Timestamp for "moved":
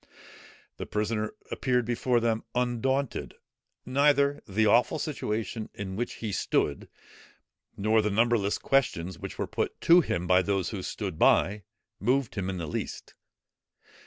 11.99-12.33